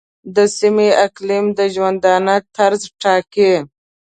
د 0.35 0.37
سیمې 0.57 0.89
اقلیم 1.05 1.45
د 1.57 1.59
ژوندانه 1.73 2.35
طرز 2.55 2.81
ټاکي. 3.01 3.53